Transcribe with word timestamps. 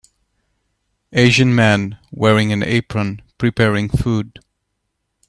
Asian 1.13 1.53
man, 1.53 1.99
wearing 2.11 2.51
an 2.51 2.63
apron, 2.63 3.21
preparing 3.37 3.87
food. 3.87 4.39